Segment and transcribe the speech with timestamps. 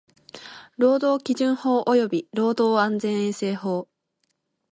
[0.77, 3.87] 労働基準法及び労働安全衛生法